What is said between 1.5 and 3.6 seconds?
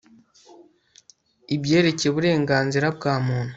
ibyerekeye uburenganzira bwa muntu